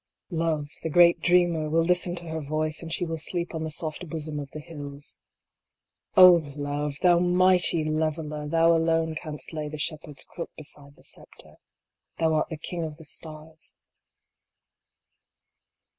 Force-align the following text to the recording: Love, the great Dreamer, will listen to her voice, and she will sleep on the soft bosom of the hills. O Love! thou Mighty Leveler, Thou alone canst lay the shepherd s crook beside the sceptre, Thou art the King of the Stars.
Love, 0.31 0.65
the 0.81 0.89
great 0.89 1.19
Dreamer, 1.19 1.69
will 1.69 1.83
listen 1.83 2.15
to 2.15 2.27
her 2.29 2.41
voice, 2.41 2.81
and 2.81 2.91
she 2.91 3.05
will 3.05 3.19
sleep 3.19 3.53
on 3.53 3.63
the 3.63 3.69
soft 3.69 4.09
bosom 4.09 4.39
of 4.39 4.49
the 4.49 4.59
hills. 4.59 5.19
O 6.17 6.41
Love! 6.55 6.95
thou 7.03 7.19
Mighty 7.19 7.83
Leveler, 7.83 8.47
Thou 8.47 8.71
alone 8.71 9.13
canst 9.13 9.53
lay 9.53 9.69
the 9.69 9.77
shepherd 9.77 10.17
s 10.17 10.25
crook 10.27 10.49
beside 10.57 10.95
the 10.95 11.03
sceptre, 11.03 11.53
Thou 12.17 12.33
art 12.33 12.49
the 12.49 12.57
King 12.57 12.83
of 12.83 12.97
the 12.97 13.05
Stars. 13.05 13.77